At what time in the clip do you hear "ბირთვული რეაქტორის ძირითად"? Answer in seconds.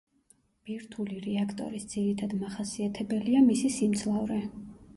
0.69-2.35